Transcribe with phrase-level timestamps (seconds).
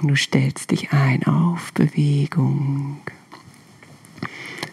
[0.00, 2.98] Und du stellst dich ein auf Bewegung.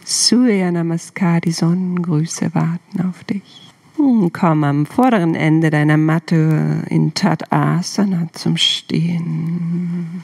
[0.04, 3.72] Surya Namaskar, die Sonnengrüße warten auf dich.
[3.96, 10.24] Hm, komm am vorderen Ende deiner Matte in Tadasana zum Stehen.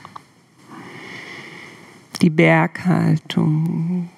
[2.21, 4.09] Die Berghaltung.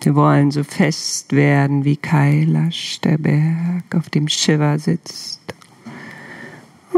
[0.00, 5.40] Wir wollen so fest werden wie Kailash, der Berg, auf dem Shiva sitzt.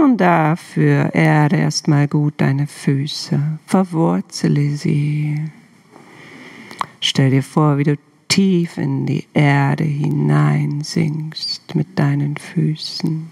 [0.05, 5.43] Und dafür erde erstmal gut deine Füße, verwurzele sie.
[7.01, 7.97] Stell dir vor, wie du
[8.29, 13.31] tief in die Erde hineinsinkst mit deinen Füßen.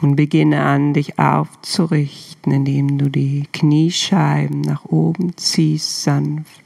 [0.00, 6.63] Und beginne an, dich aufzurichten, indem du die Kniescheiben nach oben ziehst, sanft.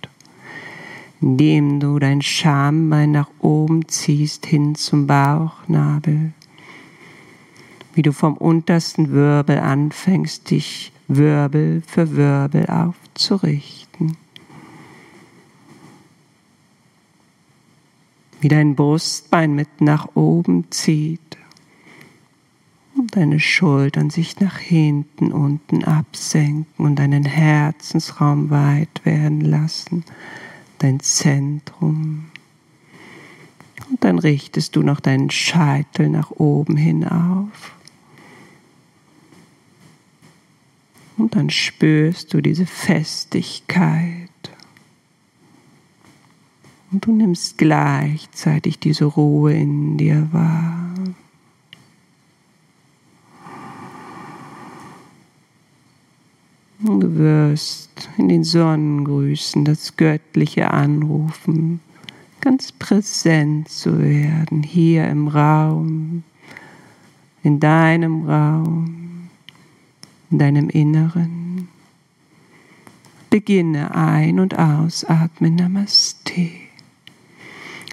[1.21, 6.33] Indem du dein Schambein nach oben ziehst, hin zum Bauchnabel.
[7.95, 14.17] Wie du vom untersten Wirbel anfängst, dich Wirbel für Wirbel aufzurichten.
[18.41, 21.39] Wie dein Brustbein mit nach oben zieht
[22.97, 30.05] und deine Schultern sich nach hinten unten absenken und deinen Herzensraum weit werden lassen,
[30.79, 32.27] dein Zentrum.
[33.91, 37.73] Und dann richtest du noch deinen Scheitel nach oben hin auf.
[41.17, 44.29] Und dann spürst du diese Festigkeit.
[46.91, 50.88] Und du nimmst gleichzeitig diese Ruhe in dir wahr.
[56.81, 61.81] Du wirst in den Sonnengrüßen das Göttliche anrufen,
[62.41, 66.23] ganz präsent zu werden, hier im Raum,
[67.43, 68.99] in deinem Raum
[70.31, 71.69] in deinem Inneren.
[73.31, 75.57] Beginne ein- und ausatmen.
[75.57, 76.51] Namaste.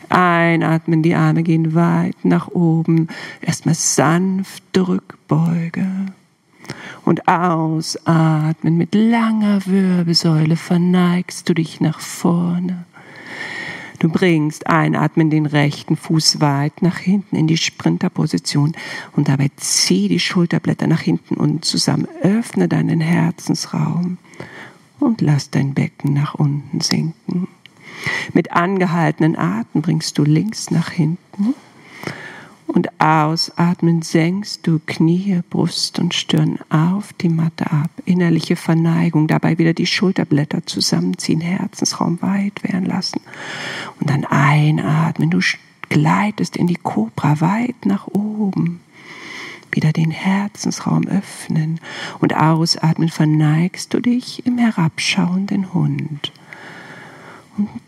[0.09, 3.07] Einatmen, die Arme gehen weit nach oben.
[3.41, 5.87] Erstmal sanft Rückbeuge.
[7.03, 12.85] Und ausatmen mit langer Wirbelsäule verneigst du dich nach vorne.
[13.99, 18.73] Du bringst einatmen den rechten Fuß weit nach hinten in die Sprinterposition
[19.13, 22.07] und dabei zieh die Schulterblätter nach hinten und zusammen.
[22.21, 24.17] Öffne deinen Herzensraum
[24.99, 27.47] und lass dein Becken nach unten sinken.
[28.33, 31.55] Mit angehaltenen Atem bringst du links nach hinten
[32.75, 37.89] und ausatmen senkst du Knie, Brust und Stirn auf die Matte ab.
[38.03, 43.21] Innerliche Verneigung, dabei wieder die Schulterblätter zusammenziehen, Herzensraum weit werden lassen.
[44.01, 45.39] Und dann einatmen, du
[45.87, 48.81] gleitest in die Kobra weit nach oben.
[49.71, 51.79] Wieder den Herzensraum öffnen
[52.19, 56.31] und ausatmen, verneigst du dich im herabschauenden Hund und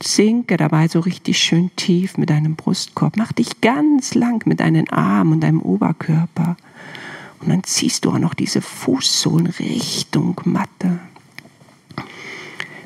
[0.02, 3.18] sinke dabei so richtig schön tief mit deinem Brustkorb.
[3.18, 6.58] Mach dich ganz lang mit deinen Armen und deinem Oberkörper.
[7.40, 11.00] Und dann ziehst du auch noch diese Fußsohlen Richtung Matte.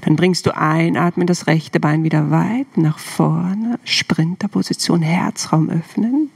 [0.01, 6.31] Dann bringst du einatmen, das rechte Bein wieder weit nach vorne, Sprinterposition, Herzraum öffnen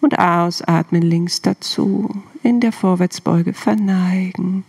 [0.00, 2.22] und ausatmen links dazu.
[2.46, 4.62] In der Vorwärtsbeuge verneigen.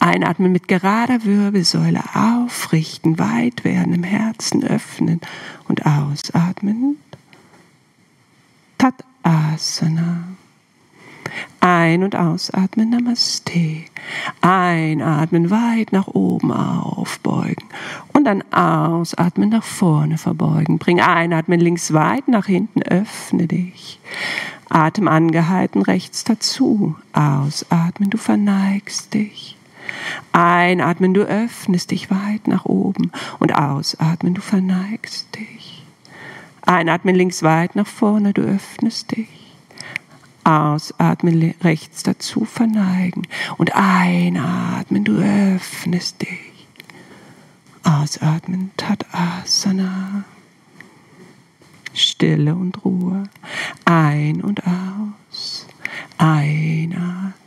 [0.00, 5.18] Einatmen mit gerader Wirbelsäule aufrichten, weit werden im Herzen öffnen
[5.66, 6.98] und ausatmen.
[8.76, 10.24] Tadasana.
[11.60, 13.84] Ein- und ausatmen, Namaste.
[14.42, 17.64] Einatmen, weit nach oben aufbeugen.
[18.12, 20.78] Und dann ausatmen, nach vorne verbeugen.
[20.78, 24.00] Bring einatmen, links weit nach hinten, öffne dich.
[24.72, 26.96] Atem angehalten, rechts dazu.
[27.12, 29.56] Ausatmen, du verneigst dich.
[30.32, 33.12] Einatmen, du öffnest dich weit nach oben.
[33.38, 35.84] Und ausatmen, du verneigst dich.
[36.62, 39.28] Einatmen, links weit nach vorne, du öffnest dich.
[40.44, 43.26] Ausatmen, rechts dazu verneigen.
[43.58, 46.66] Und einatmen, du öffnest dich.
[47.84, 50.24] Ausatmen, Tadasana.
[51.94, 53.24] Stille und Ruhe.
[53.84, 55.66] Ein und aus.
[56.18, 57.42] Einatmen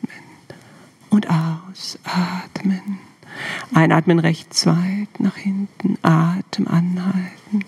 [1.10, 3.00] und ausatmen.
[3.74, 7.66] Einatmen rechts weit nach hinten, Atem anhalten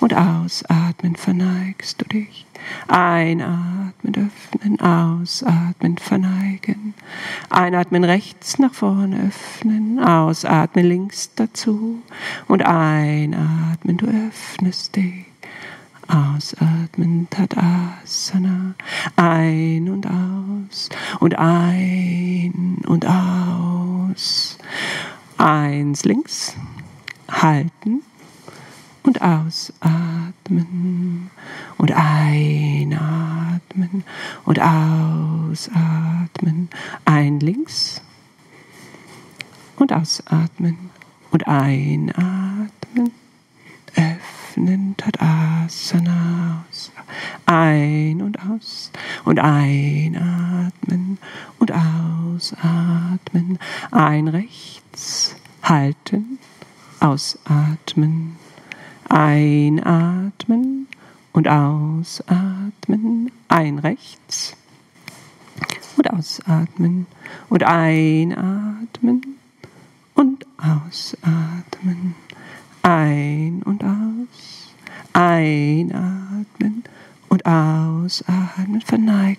[0.00, 2.46] und ausatmen verneigst du dich.
[2.88, 6.94] Einatmen öffnen, ausatmen verneigen.
[7.50, 12.02] Einatmen rechts nach vorne öffnen, ausatmen links dazu
[12.48, 15.33] und einatmen, du öffnest dich.
[16.08, 18.74] Ausatmen, Tadasana.
[19.16, 20.88] Ein und aus.
[21.20, 24.58] und ein und aus.
[25.38, 26.54] Eins links,
[27.30, 28.02] halten
[29.02, 29.70] und ausatmen
[31.78, 32.94] und einatmen
[34.44, 35.58] und ausatmen.
[37.04, 38.00] Ein links
[39.76, 40.90] und ausatmen
[41.30, 43.23] und einatmen.
[44.54, 46.64] Öffnen Tadasana.
[47.44, 48.92] Ein und aus.
[49.24, 51.18] Und einatmen.
[51.58, 53.58] Und ausatmen.
[53.90, 55.34] Ein rechts.
[55.60, 56.38] Halten,
[57.00, 58.36] ausatmen.
[59.08, 60.86] Einatmen.
[61.32, 63.32] Und ausatmen.
[63.48, 64.56] Ein rechts.
[65.96, 67.08] Und ausatmen.
[67.48, 69.36] Und einatmen.
[70.14, 72.14] Und ausatmen.
[72.84, 74.74] Ein und aus.
[75.14, 76.84] Einatmen
[77.28, 78.82] und ausatmen.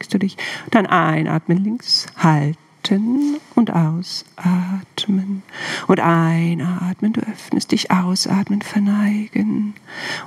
[0.05, 0.37] Verneigst du dich.
[0.71, 2.07] Dann einatmen links.
[2.17, 5.43] Halt halten und ausatmen.
[5.87, 9.73] Und einatmen, du öffnest dich, ausatmen, verneigen.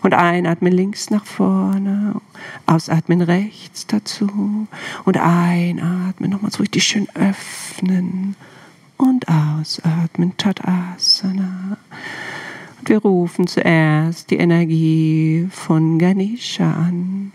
[0.02, 2.20] Und einatmen links nach vorne,
[2.66, 4.66] ausatmen rechts dazu.
[5.04, 8.34] Und einatmen, nochmal so richtig schön öffnen.
[8.96, 11.76] Und ausatmen, Tadasana.
[12.80, 17.32] Und wir rufen zuerst die Energie von Ganesha an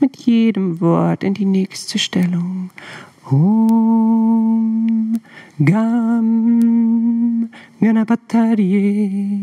[0.00, 2.70] mit jedem Wort in die nächste Stellung.
[3.30, 5.18] Om
[5.64, 7.50] Gam
[7.80, 9.40] Ganapatariye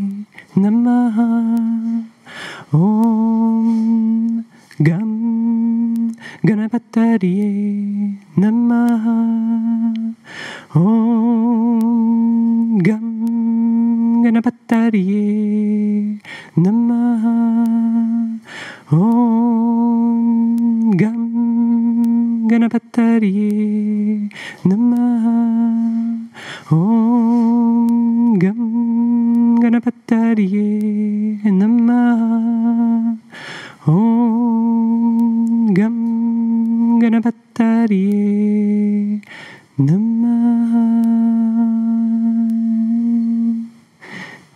[0.56, 2.04] Namaha
[2.72, 4.46] Om
[4.80, 9.24] Gam Ganapatariye Namaha
[10.74, 11.62] Om
[24.64, 26.18] Namaha
[26.72, 33.18] Om Gam Ganapatariye Namaha
[33.86, 39.22] Om Gam Ganapatariye
[39.78, 40.84] Namaha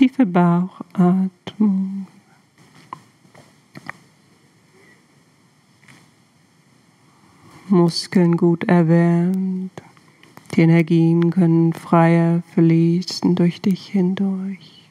[0.02, 2.08] Tiefe Bauchatmung.
[7.68, 9.51] Muskeln gut erwärmt.
[10.54, 14.81] Die Energien können freier fließen durch dich hindurch.